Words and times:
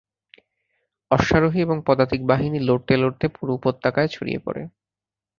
অশ্বারোহী 1.11 1.59
এবং 1.61 1.77
পদাতিক 1.85 2.21
বাহিনী 2.25 2.59
লড়তে 2.59 2.93
লড়তে 2.97 3.25
পুরো 3.27 3.51
উপত্যকায় 3.53 4.07
ছড়িয়ে 4.07 4.39
পড়ে। 4.39 4.61